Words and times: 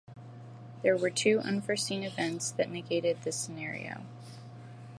There 0.81 0.97
were 0.97 1.11
two 1.11 1.41
unforeseen 1.41 2.01
events 2.01 2.49
that 2.49 2.71
negated 2.71 3.21
this 3.21 3.35
scenario. 3.35 4.03